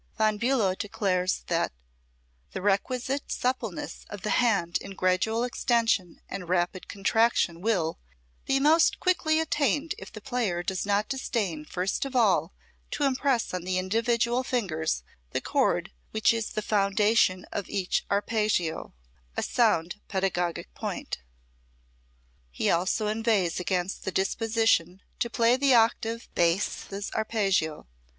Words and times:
Von 0.17 0.39
Bulow 0.39 0.73
declares 0.73 1.43
that 1.45 1.71
"the 2.53 2.61
requisite 2.63 3.31
suppleness 3.31 4.03
of 4.09 4.23
the 4.23 4.31
hand 4.31 4.79
in 4.81 4.95
gradual 4.95 5.43
extension 5.43 6.19
and 6.27 6.49
rapid 6.49 6.87
contraction 6.87 7.61
will 7.61 7.99
be 8.47 8.59
most 8.59 8.99
quickly 8.99 9.39
attained 9.39 9.93
if 9.99 10.11
the 10.11 10.19
player 10.19 10.63
does 10.63 10.87
not 10.87 11.07
disdain 11.07 11.63
first 11.65 12.03
of 12.03 12.15
all 12.15 12.51
to 12.89 13.03
impress 13.03 13.53
on 13.53 13.61
the 13.61 13.77
individual 13.77 14.43
fingers 14.43 15.03
the 15.33 15.39
chord 15.39 15.91
which 16.09 16.33
is 16.33 16.49
the 16.53 16.63
foundation 16.63 17.45
of 17.51 17.69
each 17.69 18.03
arpeggio;" 18.09 18.95
a 19.37 19.43
sound 19.43 20.01
pedagogic 20.07 20.73
point. 20.73 21.19
He 22.49 22.71
also 22.71 23.05
inveighs 23.05 23.59
against 23.59 24.03
the 24.03 24.11
disposition 24.11 25.01
to 25.19 25.29
play 25.29 25.57
the 25.57 25.75
octave 25.75 26.27
basses 26.33 27.11
arpeggio. 27.13 27.85